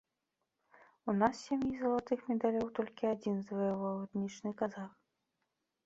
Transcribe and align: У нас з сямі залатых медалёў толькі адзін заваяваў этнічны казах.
У 1.13 1.15
нас 1.19 1.33
з 1.41 1.43
сямі 1.51 1.69
залатых 1.83 2.19
медалёў 2.31 2.67
толькі 2.83 3.11
адзін 3.13 3.35
заваяваў 3.51 3.95
этнічны 4.09 4.59
казах. 4.65 4.91